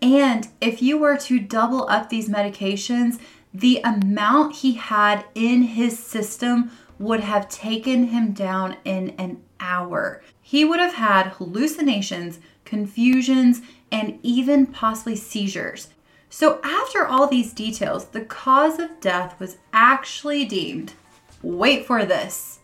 And 0.00 0.48
if 0.60 0.80
you 0.80 0.96
were 0.96 1.18
to 1.18 1.38
double 1.38 1.88
up 1.88 2.08
these 2.08 2.28
medications, 2.28 3.18
the 3.52 3.80
amount 3.84 4.56
he 4.56 4.74
had 4.74 5.24
in 5.34 5.62
his 5.62 5.98
system 5.98 6.70
would 6.98 7.20
have 7.20 7.48
taken 7.48 8.08
him 8.08 8.32
down 8.32 8.76
in 8.84 9.10
an 9.18 9.42
hour. 9.58 10.22
He 10.40 10.64
would 10.64 10.80
have 10.80 10.94
had 10.94 11.28
hallucinations, 11.28 12.38
confusions, 12.64 13.60
and 13.92 14.18
even 14.22 14.66
possibly 14.66 15.16
seizures. 15.16 15.88
So, 16.30 16.60
after 16.62 17.04
all 17.04 17.26
these 17.26 17.52
details, 17.52 18.06
the 18.06 18.20
cause 18.20 18.78
of 18.78 19.00
death 19.00 19.38
was 19.40 19.58
actually 19.72 20.44
deemed 20.44 20.94
wait 21.42 21.86
for 21.86 22.04
this 22.04 22.60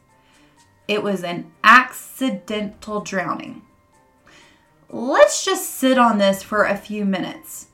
it 0.88 1.02
was 1.02 1.24
an 1.24 1.50
accidental 1.64 3.00
drowning. 3.00 3.62
Let's 4.88 5.44
just 5.44 5.72
sit 5.72 5.98
on 5.98 6.18
this 6.18 6.44
for 6.44 6.64
a 6.64 6.76
few 6.76 7.04
minutes. 7.04 7.66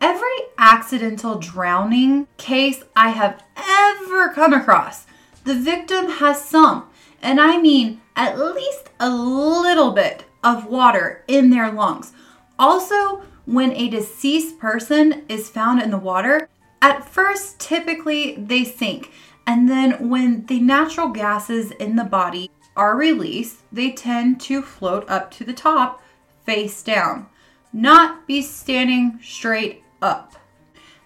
Every 0.00 0.26
accidental 0.58 1.38
drowning 1.38 2.26
case 2.36 2.82
I 2.96 3.10
have 3.10 3.42
ever 3.56 4.32
come 4.32 4.52
across, 4.52 5.06
the 5.44 5.54
victim 5.54 6.08
has 6.10 6.44
some, 6.44 6.88
and 7.22 7.40
I 7.40 7.58
mean 7.58 8.00
at 8.16 8.38
least 8.38 8.90
a 8.98 9.08
little 9.08 9.92
bit 9.92 10.24
of 10.42 10.66
water 10.66 11.24
in 11.28 11.50
their 11.50 11.70
lungs. 11.70 12.12
Also, 12.58 13.22
when 13.44 13.72
a 13.72 13.88
deceased 13.88 14.58
person 14.58 15.24
is 15.28 15.48
found 15.48 15.80
in 15.80 15.90
the 15.90 15.98
water, 15.98 16.48
at 16.82 17.08
first 17.08 17.60
typically 17.60 18.34
they 18.36 18.64
sink, 18.64 19.12
and 19.46 19.68
then 19.68 20.08
when 20.08 20.46
the 20.46 20.58
natural 20.58 21.08
gases 21.08 21.70
in 21.72 21.94
the 21.94 22.04
body 22.04 22.50
are 22.76 22.96
released, 22.96 23.58
they 23.72 23.92
tend 23.92 24.40
to 24.40 24.62
float 24.62 25.08
up 25.08 25.30
to 25.30 25.44
the 25.44 25.52
top 25.52 26.02
face 26.48 26.82
down, 26.82 27.26
not 27.74 28.26
be 28.26 28.40
standing 28.40 29.20
straight 29.22 29.82
up. 30.00 30.36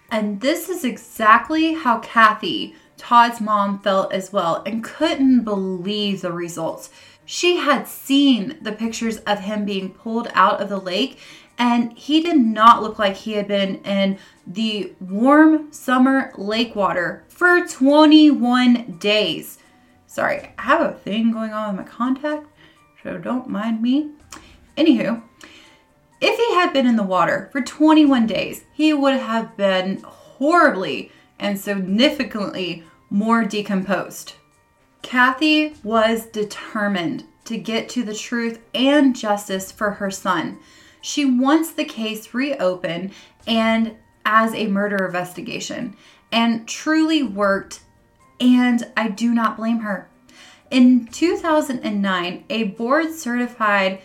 And 0.09 0.39
this 0.39 0.69
is 0.69 0.85
exactly 0.85 1.73
how 1.73 1.99
Kathy, 1.99 2.75
Todd's 2.95 3.41
mom, 3.41 3.81
felt 3.81 4.13
as 4.13 4.31
well 4.31 4.63
and 4.65 4.81
couldn't 4.81 5.43
believe 5.43 6.21
the 6.21 6.31
results. 6.31 6.91
She 7.25 7.57
had 7.57 7.89
seen 7.89 8.57
the 8.61 8.71
pictures 8.71 9.17
of 9.17 9.41
him 9.41 9.65
being 9.65 9.89
pulled 9.89 10.29
out 10.33 10.61
of 10.61 10.69
the 10.69 10.79
lake, 10.79 11.19
and 11.57 11.91
he 11.97 12.21
did 12.21 12.37
not 12.37 12.81
look 12.81 12.97
like 12.97 13.17
he 13.17 13.33
had 13.33 13.49
been 13.49 13.83
in 13.83 14.19
the 14.47 14.93
warm 15.01 15.73
summer 15.73 16.31
lake 16.37 16.73
water 16.73 17.25
for 17.27 17.67
21 17.67 18.97
days. 18.97 19.57
Sorry, 20.07 20.53
I 20.57 20.61
have 20.61 20.79
a 20.79 20.93
thing 20.93 21.33
going 21.33 21.51
on 21.51 21.75
with 21.75 21.85
my 21.85 21.91
contact, 21.91 22.47
so 23.03 23.17
don't 23.17 23.49
mind 23.49 23.81
me. 23.81 24.11
Anywho, 24.77 25.21
if 26.23 26.37
he 26.37 26.55
had 26.55 26.71
been 26.71 26.87
in 26.87 26.95
the 26.95 27.03
water 27.03 27.49
for 27.51 27.61
21 27.61 28.25
days, 28.25 28.63
he 28.71 28.93
would 28.93 29.15
have 29.15 29.57
been 29.57 30.01
horribly 30.03 31.11
and 31.37 31.59
significantly 31.59 32.83
more 33.09 33.43
decomposed. 33.43 34.33
Kathy 35.01 35.75
was 35.83 36.25
determined 36.25 37.25
to 37.43 37.57
get 37.57 37.89
to 37.89 38.03
the 38.03 38.15
truth 38.15 38.61
and 38.73 39.13
justice 39.13 39.69
for 39.69 39.91
her 39.91 40.09
son. 40.09 40.59
She 41.01 41.25
wants 41.25 41.71
the 41.71 41.83
case 41.83 42.33
reopened 42.33 43.11
and 43.45 43.97
as 44.25 44.53
a 44.53 44.67
murder 44.67 45.05
investigation 45.05 45.97
and 46.31 46.65
truly 46.65 47.21
worked, 47.21 47.81
and 48.39 48.87
I 48.95 49.09
do 49.09 49.33
not 49.33 49.57
blame 49.57 49.79
her. 49.79 50.09
In 50.71 51.05
2009, 51.07 52.45
a 52.49 52.63
board 52.63 53.13
certified 53.13 54.01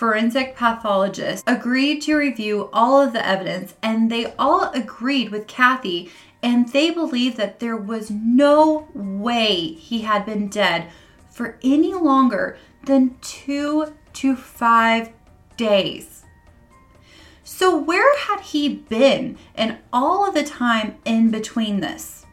forensic 0.00 0.56
pathologist 0.56 1.44
agreed 1.46 2.00
to 2.00 2.14
review 2.14 2.70
all 2.72 3.02
of 3.02 3.12
the 3.12 3.28
evidence 3.28 3.74
and 3.82 4.10
they 4.10 4.32
all 4.38 4.70
agreed 4.72 5.30
with 5.30 5.46
Kathy 5.46 6.10
and 6.42 6.66
they 6.70 6.90
believed 6.90 7.36
that 7.36 7.60
there 7.60 7.76
was 7.76 8.10
no 8.10 8.88
way 8.94 9.74
he 9.74 10.00
had 10.00 10.24
been 10.24 10.48
dead 10.48 10.88
for 11.28 11.58
any 11.62 11.92
longer 11.92 12.56
than 12.86 13.14
two 13.20 13.94
to 14.14 14.34
five 14.34 15.10
days. 15.58 16.24
So, 17.44 17.76
where 17.76 18.16
had 18.20 18.40
he 18.40 18.70
been 18.70 19.36
in 19.54 19.80
all 19.92 20.26
of 20.26 20.32
the 20.32 20.44
time 20.44 20.96
in 21.04 21.30
between 21.30 21.80
this? 21.80 22.24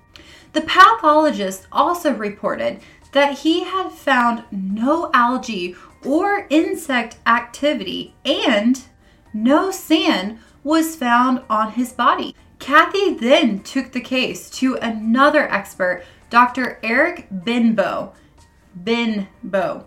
The 0.53 0.61
pathologist 0.61 1.67
also 1.73 2.13
reported 2.13 2.79
that 3.11 3.39
he 3.39 3.65
had 3.65 3.91
found 3.91 4.45
no 4.51 5.11
algae 5.13 5.75
or 6.05 6.47
insect 6.49 7.17
activity, 7.25 8.13
and 8.25 8.83
no 9.33 9.71
sand 9.71 10.39
was 10.63 10.95
found 10.95 11.41
on 11.49 11.71
his 11.71 11.93
body. 11.93 12.35
Kathy 12.59 13.13
then 13.13 13.59
took 13.59 13.91
the 13.91 14.01
case 14.01 14.49
to 14.51 14.75
another 14.75 15.51
expert, 15.51 16.03
Dr. 16.29 16.79
Eric 16.83 17.27
Benbow. 17.31 18.13
Benbow, 18.75 19.85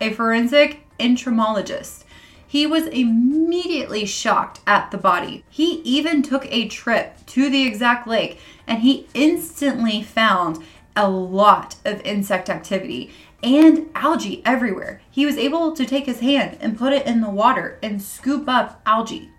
a 0.00 0.10
forensic 0.12 0.86
entomologist. 0.98 2.04
He 2.46 2.66
was 2.66 2.86
immediately 2.86 4.06
shocked 4.06 4.60
at 4.66 4.90
the 4.90 4.98
body. 4.98 5.44
He 5.50 5.80
even 5.82 6.22
took 6.22 6.46
a 6.50 6.68
trip 6.68 7.18
to 7.26 7.50
the 7.50 7.66
exact 7.66 8.06
lake 8.06 8.38
and 8.66 8.80
he 8.80 9.08
instantly 9.12 10.02
found 10.02 10.62
a 10.96 11.10
lot 11.10 11.76
of 11.84 12.00
insect 12.02 12.48
activity 12.48 13.10
and 13.44 13.90
algae 13.94 14.42
everywhere. 14.44 15.02
He 15.10 15.26
was 15.26 15.36
able 15.36 15.72
to 15.72 15.84
take 15.84 16.06
his 16.06 16.20
hand 16.20 16.56
and 16.60 16.78
put 16.78 16.94
it 16.94 17.06
in 17.06 17.20
the 17.20 17.30
water 17.30 17.78
and 17.82 18.02
scoop 18.02 18.48
up 18.48 18.80
algae. 18.86 19.30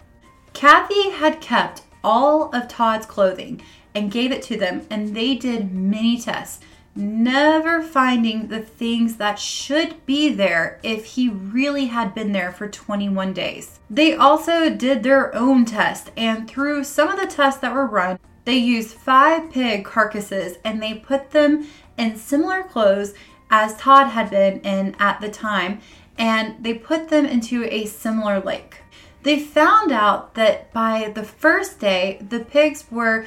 Kathy 0.54 1.10
had 1.10 1.42
kept 1.42 1.82
all 2.04 2.56
of 2.56 2.68
Todd's 2.68 3.08
clothing 3.08 3.62
and 3.96 4.12
gave 4.12 4.32
it 4.32 4.44
to 4.44 4.58
them, 4.58 4.86
and 4.90 5.16
they 5.16 5.36
did 5.36 5.74
many 5.74 6.20
tests, 6.20 6.64
never 6.96 7.82
finding 7.82 8.48
the 8.48 8.60
things 8.60 9.16
that 9.18 9.40
should 9.40 10.06
be 10.06 10.30
there 10.30 10.80
if 10.84 11.06
he 11.06 11.28
really 11.28 11.88
had 11.88 12.14
been 12.14 12.32
there 12.32 12.52
for 12.52 12.70
21 12.70 13.34
days. 13.34 13.80
They 13.90 14.14
also 14.16 14.70
did 14.70 15.02
their 15.02 15.34
own 15.36 15.66
test, 15.66 16.12
and 16.16 16.48
through 16.48 16.84
some 16.84 17.08
of 17.08 17.20
the 17.20 17.28
tests 17.28 17.60
that 17.62 17.74
were 17.74 17.88
run, 17.88 18.20
they 18.46 18.58
used 18.58 18.96
five 18.96 19.50
pig 19.50 19.84
carcasses 19.84 20.58
and 20.64 20.82
they 20.82 20.94
put 20.94 21.32
them 21.32 21.68
in 21.98 22.16
similar 22.16 22.62
clothes 22.62 23.16
as 23.50 23.76
Todd 23.78 24.10
had 24.10 24.30
been 24.30 24.60
in 24.62 24.96
at 25.00 25.22
the 25.22 25.30
time, 25.30 25.80
and 26.18 26.64
they 26.64 26.74
put 26.74 27.10
them 27.10 27.26
into 27.26 27.66
a 27.66 27.86
similar 27.86 28.40
lake. 28.40 28.78
They 29.24 29.40
found 29.40 29.92
out 29.92 30.36
that 30.36 30.72
by 30.72 31.12
the 31.14 31.24
first 31.24 31.80
day, 31.80 32.20
the 32.30 32.42
pigs 32.42 32.86
were, 32.92 33.26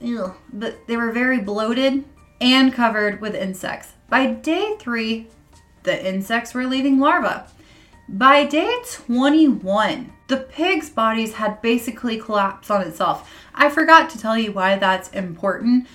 ew, 0.00 0.34
but 0.52 0.86
they 0.86 0.96
were 0.96 1.12
very 1.12 1.40
bloated 1.40 2.04
and 2.40 2.72
covered 2.72 3.20
with 3.20 3.34
insects. 3.34 3.94
By 4.08 4.26
day 4.26 4.76
three, 4.78 5.26
the 5.82 6.06
insects 6.06 6.54
were 6.54 6.66
leaving 6.66 6.98
larvae. 7.00 7.42
By 8.08 8.46
day 8.46 8.74
21, 8.90 10.12
the 10.28 10.36
pig's 10.36 10.88
bodies 10.88 11.34
had 11.34 11.60
basically 11.60 12.18
collapsed 12.18 12.70
on 12.70 12.82
itself. 12.82 13.30
I 13.54 13.68
forgot 13.68 14.08
to 14.10 14.18
tell 14.18 14.38
you 14.38 14.52
why 14.52 14.76
that's 14.76 15.10
important 15.10 15.88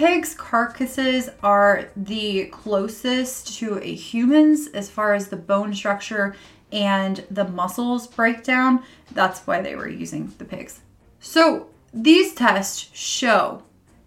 Pigs' 0.00 0.34
carcasses 0.34 1.28
are 1.42 1.90
the 1.94 2.46
closest 2.46 3.58
to 3.58 3.78
a 3.82 3.94
human's 3.94 4.68
as 4.68 4.88
far 4.88 5.12
as 5.12 5.28
the 5.28 5.36
bone 5.36 5.74
structure 5.74 6.34
and 6.72 7.22
the 7.30 7.44
muscles 7.44 8.06
breakdown. 8.06 8.82
That's 9.12 9.40
why 9.40 9.60
they 9.60 9.76
were 9.76 9.90
using 9.90 10.32
the 10.38 10.46
pigs. 10.46 10.80
So 11.20 11.66
these 11.92 12.32
tests 12.32 12.88
show 12.94 13.62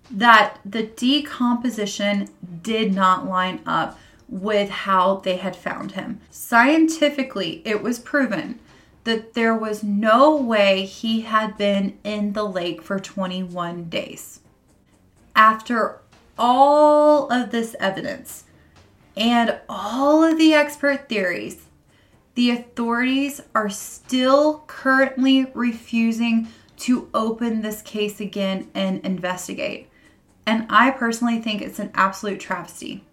that 0.10 0.58
the 0.66 0.82
decomposition 0.82 2.28
did 2.64 2.96
not 2.96 3.28
line 3.28 3.62
up 3.68 4.00
with 4.28 4.72
how 4.72 5.18
they 5.18 5.38
had 5.38 5.56
found 5.56 5.92
him. 5.92 6.22
Scientifically, 6.32 7.62
it 7.66 7.84
was 7.84 8.00
proven 8.00 8.58
that 9.04 9.36
there 9.36 9.56
was 9.56 9.84
no 9.84 10.36
way 10.36 10.88
he 10.88 11.22
had 11.22 11.56
been 11.56 12.00
in 12.04 12.34
the 12.34 12.46
lake 12.46 12.82
for 12.82 13.00
21 13.00 13.90
days 13.90 14.40
after 15.36 16.00
all 16.38 17.32
of 17.32 17.52
this 17.52 17.76
evidence 17.80 18.46
and 19.16 19.60
all 19.70 20.24
of 20.24 20.38
the 20.38 20.54
expert 20.54 21.08
theories, 21.08 21.66
the 22.36 22.50
authorities 22.50 23.42
are 23.54 23.70
still 23.70 24.64
currently 24.66 25.46
refusing 25.54 26.48
to 26.78 27.10
open 27.14 27.62
this 27.62 27.82
case 27.82 28.20
again 28.20 28.70
and 28.74 29.06
investigate. 29.06 29.90
And 30.46 30.66
I 30.70 30.92
personally 30.92 31.40
think 31.40 31.62
it's 31.62 31.80
an 31.80 31.92
absolute 31.94 32.40
travesty. 32.40 33.04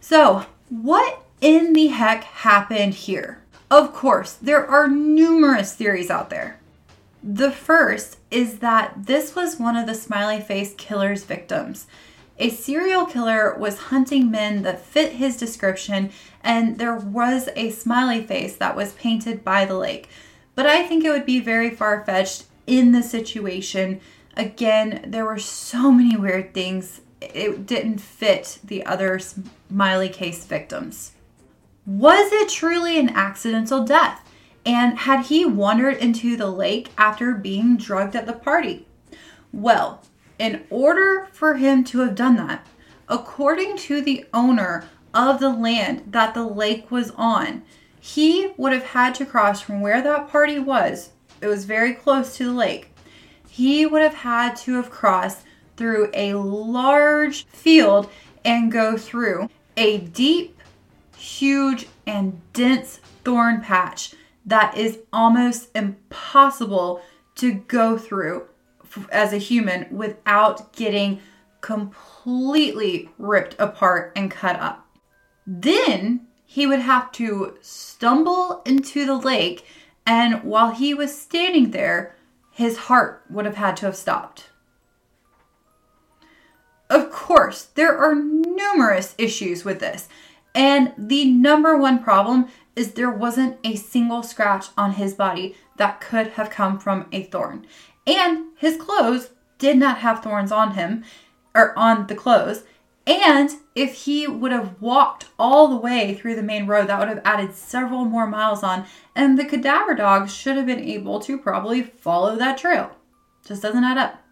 So, 0.00 0.46
what 0.68 1.22
in 1.40 1.72
the 1.72 1.88
heck 1.88 2.24
happened 2.24 2.94
here? 2.94 3.42
Of 3.70 3.92
course, 3.92 4.34
there 4.34 4.66
are 4.66 4.88
numerous 4.88 5.74
theories 5.74 6.10
out 6.10 6.30
there. 6.30 6.58
The 7.22 7.52
first 7.52 8.18
is 8.30 8.58
that 8.58 9.06
this 9.06 9.36
was 9.36 9.58
one 9.58 9.76
of 9.76 9.86
the 9.86 9.94
smiley 9.94 10.40
face 10.40 10.74
killer's 10.76 11.24
victims. 11.24 11.86
A 12.38 12.50
serial 12.50 13.06
killer 13.06 13.56
was 13.56 13.78
hunting 13.78 14.30
men 14.30 14.62
that 14.62 14.84
fit 14.84 15.12
his 15.12 15.36
description, 15.36 16.10
and 16.42 16.78
there 16.78 16.96
was 16.96 17.48
a 17.54 17.70
smiley 17.70 18.26
face 18.26 18.56
that 18.56 18.74
was 18.74 18.94
painted 18.94 19.44
by 19.44 19.64
the 19.64 19.76
lake. 19.76 20.08
But 20.56 20.66
I 20.66 20.82
think 20.82 21.04
it 21.04 21.10
would 21.10 21.26
be 21.26 21.38
very 21.38 21.70
far 21.70 22.04
fetched 22.04 22.44
in 22.66 22.90
the 22.90 23.02
situation. 23.02 24.00
Again, 24.36 25.04
there 25.06 25.24
were 25.24 25.38
so 25.38 25.92
many 25.92 26.16
weird 26.16 26.52
things, 26.52 27.02
it 27.20 27.66
didn't 27.66 27.98
fit 27.98 28.58
the 28.64 28.84
other 28.84 29.20
smiley 29.20 30.08
case 30.08 30.44
victims. 30.44 31.12
Was 31.86 32.32
it 32.32 32.48
truly 32.48 32.98
an 32.98 33.10
accidental 33.10 33.84
death? 33.84 34.21
And 34.64 34.98
had 34.98 35.26
he 35.26 35.44
wandered 35.44 35.96
into 35.96 36.36
the 36.36 36.50
lake 36.50 36.90
after 36.96 37.34
being 37.34 37.76
drugged 37.76 38.14
at 38.14 38.26
the 38.26 38.32
party? 38.32 38.86
Well, 39.52 40.02
in 40.38 40.64
order 40.70 41.28
for 41.32 41.54
him 41.54 41.84
to 41.84 42.00
have 42.00 42.14
done 42.14 42.36
that, 42.36 42.66
according 43.08 43.76
to 43.76 44.00
the 44.00 44.24
owner 44.32 44.84
of 45.12 45.40
the 45.40 45.50
land 45.50 46.04
that 46.08 46.34
the 46.34 46.46
lake 46.46 46.90
was 46.90 47.10
on, 47.16 47.62
he 48.00 48.52
would 48.56 48.72
have 48.72 48.86
had 48.86 49.14
to 49.16 49.26
cross 49.26 49.60
from 49.60 49.80
where 49.80 50.00
that 50.02 50.28
party 50.28 50.58
was. 50.58 51.10
It 51.40 51.46
was 51.48 51.64
very 51.64 51.92
close 51.92 52.36
to 52.36 52.44
the 52.44 52.52
lake. 52.52 52.94
He 53.48 53.84
would 53.84 54.02
have 54.02 54.14
had 54.14 54.56
to 54.58 54.74
have 54.76 54.90
crossed 54.90 55.44
through 55.76 56.10
a 56.14 56.34
large 56.34 57.46
field 57.46 58.08
and 58.44 58.72
go 58.72 58.96
through 58.96 59.50
a 59.76 59.98
deep, 59.98 60.58
huge, 61.16 61.86
and 62.06 62.40
dense 62.52 63.00
thorn 63.24 63.60
patch 63.60 64.14
that 64.44 64.76
is 64.76 64.98
almost 65.12 65.68
impossible 65.74 67.02
to 67.36 67.52
go 67.52 67.96
through 67.96 68.46
as 69.10 69.32
a 69.32 69.38
human 69.38 69.86
without 69.90 70.72
getting 70.72 71.20
completely 71.60 73.08
ripped 73.18 73.56
apart 73.58 74.12
and 74.16 74.30
cut 74.30 74.56
up. 74.56 74.86
Then 75.46 76.26
he 76.44 76.66
would 76.66 76.80
have 76.80 77.10
to 77.12 77.56
stumble 77.60 78.62
into 78.66 79.06
the 79.06 79.16
lake, 79.16 79.64
and 80.04 80.42
while 80.42 80.72
he 80.72 80.92
was 80.92 81.18
standing 81.18 81.70
there, 81.70 82.14
his 82.50 82.76
heart 82.76 83.24
would 83.30 83.46
have 83.46 83.56
had 83.56 83.76
to 83.78 83.86
have 83.86 83.96
stopped. 83.96 84.50
Of 86.90 87.10
course, 87.10 87.62
there 87.62 87.96
are 87.96 88.14
numerous 88.14 89.14
issues 89.16 89.64
with 89.64 89.80
this, 89.80 90.08
and 90.54 90.92
the 90.98 91.24
number 91.24 91.78
one 91.78 92.02
problem 92.02 92.48
is 92.74 92.92
there 92.92 93.10
wasn't 93.10 93.58
a 93.64 93.76
single 93.76 94.22
scratch 94.22 94.66
on 94.76 94.92
his 94.92 95.14
body 95.14 95.56
that 95.76 96.00
could 96.00 96.28
have 96.28 96.50
come 96.50 96.78
from 96.78 97.06
a 97.12 97.24
thorn. 97.24 97.66
And 98.06 98.46
his 98.56 98.76
clothes 98.76 99.30
did 99.58 99.76
not 99.76 99.98
have 99.98 100.22
thorns 100.22 100.50
on 100.50 100.72
him 100.72 101.04
or 101.54 101.78
on 101.78 102.06
the 102.06 102.14
clothes. 102.14 102.64
And 103.06 103.50
if 103.74 103.94
he 104.04 104.26
would 104.26 104.52
have 104.52 104.80
walked 104.80 105.26
all 105.38 105.68
the 105.68 105.76
way 105.76 106.14
through 106.14 106.36
the 106.36 106.42
main 106.42 106.66
road, 106.66 106.86
that 106.86 106.98
would 106.98 107.08
have 107.08 107.22
added 107.24 107.54
several 107.54 108.04
more 108.04 108.26
miles 108.26 108.62
on, 108.62 108.86
and 109.14 109.38
the 109.38 109.44
cadaver 109.44 109.94
dogs 109.94 110.32
should 110.32 110.56
have 110.56 110.66
been 110.66 110.78
able 110.78 111.18
to 111.20 111.38
probably 111.38 111.82
follow 111.82 112.36
that 112.36 112.58
trail. 112.58 112.92
Just 113.44 113.62
doesn't 113.62 113.84
add 113.84 113.98
up. 113.98 114.22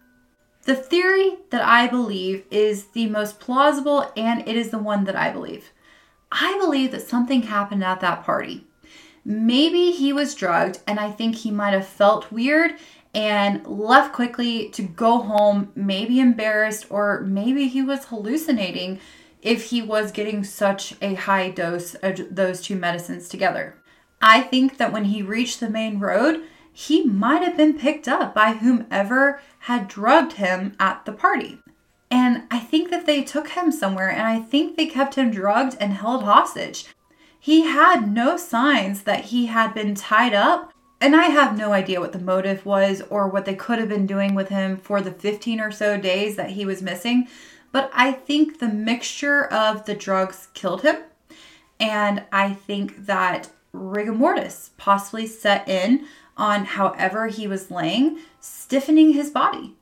The 0.63 0.75
theory 0.75 1.37
that 1.49 1.63
I 1.63 1.87
believe 1.87 2.45
is 2.51 2.85
the 2.87 3.07
most 3.07 3.39
plausible, 3.39 4.11
and 4.15 4.47
it 4.47 4.55
is 4.55 4.69
the 4.69 4.77
one 4.77 5.03
that 5.05 5.15
I 5.15 5.31
believe. 5.31 5.71
I 6.31 6.57
believe 6.59 6.91
that 6.91 7.07
something 7.07 7.43
happened 7.43 7.83
at 7.83 7.99
that 7.99 8.23
party. 8.23 8.65
Maybe 9.25 9.91
he 9.91 10.13
was 10.13 10.33
drugged, 10.33 10.79
and 10.87 10.99
I 10.99 11.11
think 11.11 11.35
he 11.35 11.51
might 11.51 11.73
have 11.73 11.87
felt 11.87 12.31
weird 12.31 12.75
and 13.13 13.65
left 13.67 14.13
quickly 14.13 14.69
to 14.69 14.81
go 14.81 15.19
home, 15.19 15.71
maybe 15.75 16.19
embarrassed, 16.19 16.87
or 16.89 17.21
maybe 17.21 17.67
he 17.67 17.81
was 17.81 18.05
hallucinating 18.05 18.99
if 19.41 19.65
he 19.65 19.81
was 19.81 20.11
getting 20.11 20.43
such 20.43 20.95
a 21.01 21.15
high 21.15 21.49
dose 21.49 21.95
of 21.95 22.33
those 22.33 22.61
two 22.61 22.75
medicines 22.75 23.27
together. 23.27 23.75
I 24.21 24.41
think 24.41 24.77
that 24.77 24.93
when 24.93 25.05
he 25.05 25.21
reached 25.21 25.59
the 25.59 25.69
main 25.69 25.99
road, 25.99 26.43
he 26.71 27.03
might 27.03 27.43
have 27.43 27.57
been 27.57 27.77
picked 27.77 28.07
up 28.07 28.33
by 28.33 28.53
whomever 28.53 29.41
had 29.59 29.87
drugged 29.87 30.33
him 30.33 30.75
at 30.79 31.05
the 31.05 31.11
party. 31.11 31.59
And 32.11 32.43
I 32.51 32.59
think 32.59 32.91
that 32.91 33.05
they 33.05 33.23
took 33.23 33.49
him 33.49 33.71
somewhere 33.71 34.11
and 34.11 34.27
I 34.27 34.39
think 34.39 34.75
they 34.75 34.85
kept 34.85 35.15
him 35.15 35.31
drugged 35.31 35.77
and 35.79 35.93
held 35.93 36.23
hostage. 36.23 36.85
He 37.39 37.61
had 37.61 38.13
no 38.13 38.37
signs 38.37 39.03
that 39.03 39.25
he 39.25 39.47
had 39.47 39.73
been 39.73 39.95
tied 39.95 40.33
up 40.33 40.73
and 41.01 41.15
I 41.15 41.23
have 41.23 41.57
no 41.57 41.73
idea 41.73 41.99
what 41.99 42.11
the 42.11 42.19
motive 42.19 42.63
was 42.63 43.01
or 43.09 43.27
what 43.27 43.45
they 43.45 43.55
could 43.55 43.79
have 43.79 43.89
been 43.89 44.05
doing 44.05 44.35
with 44.35 44.49
him 44.49 44.77
for 44.77 45.01
the 45.01 45.11
15 45.11 45.59
or 45.59 45.71
so 45.71 45.97
days 45.97 46.35
that 46.35 46.51
he 46.51 46.63
was 46.63 46.83
missing, 46.83 47.27
but 47.71 47.89
I 47.91 48.11
think 48.11 48.59
the 48.59 48.67
mixture 48.67 49.45
of 49.45 49.85
the 49.85 49.95
drugs 49.95 50.49
killed 50.53 50.83
him. 50.83 50.97
And 51.79 52.23
I 52.31 52.53
think 52.53 53.07
that 53.07 53.49
rigor 53.73 54.13
mortis 54.13 54.71
possibly 54.77 55.25
set 55.25 55.67
in 55.67 56.05
on 56.37 56.65
however 56.65 57.27
he 57.27 57.47
was 57.47 57.71
laying, 57.71 58.19
stiffening 58.39 59.13
his 59.13 59.31
body. 59.31 59.75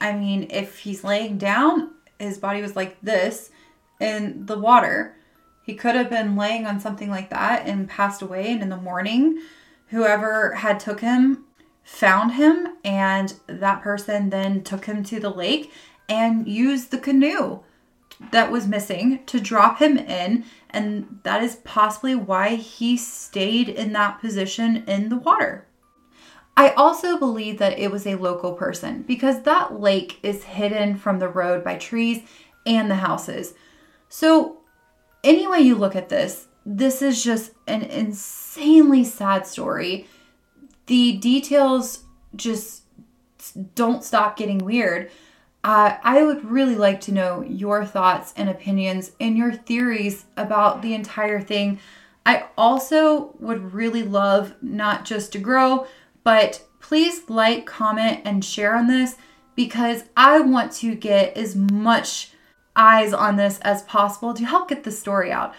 I 0.00 0.12
mean, 0.12 0.48
if 0.50 0.78
he's 0.78 1.04
laying 1.04 1.38
down, 1.38 1.90
his 2.18 2.38
body 2.38 2.62
was 2.62 2.76
like 2.76 3.00
this 3.00 3.50
in 4.00 4.46
the 4.46 4.58
water. 4.58 5.16
He 5.62 5.74
could 5.74 5.94
have 5.94 6.10
been 6.10 6.36
laying 6.36 6.66
on 6.66 6.80
something 6.80 7.10
like 7.10 7.30
that 7.30 7.66
and 7.66 7.88
passed 7.88 8.22
away, 8.22 8.52
and 8.52 8.62
in 8.62 8.68
the 8.68 8.76
morning, 8.76 9.40
whoever 9.88 10.54
had 10.54 10.80
took 10.80 11.00
him 11.00 11.44
found 11.86 12.32
him 12.32 12.66
and 12.84 13.34
that 13.46 13.80
person 13.80 14.28
then 14.30 14.60
took 14.62 14.86
him 14.86 15.04
to 15.04 15.20
the 15.20 15.30
lake 15.30 15.72
and 16.08 16.48
used 16.48 16.90
the 16.90 16.98
canoe 16.98 17.60
that 18.32 18.50
was 18.50 18.66
missing 18.66 19.24
to 19.24 19.38
drop 19.38 19.78
him 19.78 19.96
in 19.96 20.44
and 20.70 21.20
that 21.22 21.42
is 21.42 21.56
possibly 21.64 22.14
why 22.14 22.56
he 22.56 22.96
stayed 22.96 23.68
in 23.68 23.92
that 23.92 24.20
position 24.20 24.82
in 24.88 25.08
the 25.08 25.16
water. 25.16 25.64
I 26.56 26.70
also 26.70 27.18
believe 27.18 27.58
that 27.58 27.78
it 27.78 27.90
was 27.90 28.06
a 28.06 28.14
local 28.14 28.54
person 28.54 29.02
because 29.02 29.42
that 29.42 29.78
lake 29.78 30.18
is 30.22 30.44
hidden 30.44 30.96
from 30.96 31.18
the 31.18 31.28
road 31.28 31.62
by 31.62 31.76
trees 31.76 32.22
and 32.64 32.90
the 32.90 32.96
houses. 32.96 33.54
So, 34.08 34.58
any 35.22 35.46
way 35.46 35.60
you 35.60 35.74
look 35.74 35.96
at 35.96 36.08
this, 36.08 36.46
this 36.64 37.02
is 37.02 37.22
just 37.22 37.52
an 37.66 37.82
insanely 37.82 39.04
sad 39.04 39.46
story. 39.46 40.06
The 40.86 41.16
details 41.18 42.04
just 42.34 42.82
don't 43.74 44.04
stop 44.04 44.36
getting 44.36 44.58
weird. 44.58 45.10
Uh, 45.62 45.96
I 46.02 46.22
would 46.22 46.44
really 46.44 46.76
like 46.76 47.00
to 47.02 47.12
know 47.12 47.42
your 47.42 47.84
thoughts 47.84 48.32
and 48.36 48.48
opinions 48.48 49.12
and 49.20 49.36
your 49.36 49.52
theories 49.52 50.24
about 50.36 50.80
the 50.80 50.94
entire 50.94 51.40
thing. 51.40 51.80
I 52.24 52.46
also 52.56 53.34
would 53.40 53.74
really 53.74 54.02
love 54.02 54.54
not 54.62 55.04
just 55.04 55.32
to 55.32 55.38
grow, 55.38 55.86
but 56.26 56.64
please 56.80 57.30
like, 57.30 57.66
comment, 57.66 58.20
and 58.24 58.44
share 58.44 58.74
on 58.74 58.88
this 58.88 59.14
because 59.54 60.02
I 60.16 60.40
want 60.40 60.72
to 60.72 60.96
get 60.96 61.36
as 61.36 61.54
much 61.54 62.32
eyes 62.74 63.12
on 63.12 63.36
this 63.36 63.60
as 63.60 63.82
possible 63.82 64.34
to 64.34 64.44
help 64.44 64.68
get 64.68 64.82
the 64.82 64.90
story 64.90 65.30
out. 65.30 65.54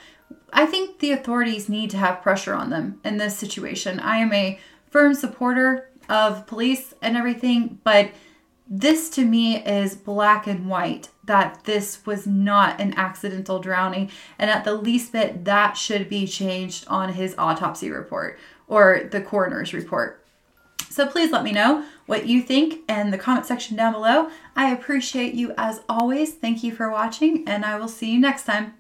I 0.52 0.66
think 0.66 1.00
the 1.00 1.14
authorities 1.14 1.70
need 1.70 1.90
to 1.92 1.98
have 1.98 2.22
pressure 2.22 2.54
on 2.54 2.70
them 2.70 3.00
in 3.06 3.16
this 3.16 3.38
situation. 3.38 4.02
I 4.02 4.18
am 4.18 4.34
a 4.34 4.60
firm 4.90 5.14
supporter 5.14 5.90
of 6.10 6.46
police 6.48 6.94
and 7.02 7.16
everything, 7.16 7.80
but 7.86 8.12
this 8.70 9.10
to 9.12 9.24
me 9.24 9.64
is 9.64 9.96
black 9.96 10.48
and 10.48 10.68
white 10.68 11.08
that 11.24 11.64
this 11.64 12.06
was 12.06 12.28
not 12.28 12.82
an 12.82 12.94
accidental 12.98 13.60
drowning, 13.60 14.12
and 14.38 14.52
at 14.52 14.66
the 14.66 14.74
least 14.74 15.14
bit, 15.14 15.46
that 15.46 15.78
should 15.78 16.10
be 16.10 16.28
changed 16.28 16.86
on 16.90 17.14
his 17.14 17.36
autopsy 17.38 17.90
report 17.90 18.38
or 18.68 19.08
the 19.10 19.22
coroner's 19.22 19.74
report. 19.74 20.26
So 20.98 21.06
please 21.06 21.32
let 21.32 21.44
me 21.44 21.52
know 21.52 21.84
what 22.08 22.26
you 22.26 22.42
think 22.42 22.80
in 22.90 23.12
the 23.12 23.20
comment 23.20 23.46
section 23.46 23.78
down 23.78 23.94
below. 23.94 24.32
I 24.56 24.74
appreciate 24.74 25.36
you 25.36 25.54
as 25.56 25.82
always. 25.88 26.34
Thank 26.34 26.64
you 26.64 26.74
for 26.74 26.90
watching, 26.90 27.48
and 27.48 27.64
I 27.64 27.78
will 27.78 27.88
see 27.88 28.14
you 28.14 28.20
next 28.20 28.46
time. 28.46 28.74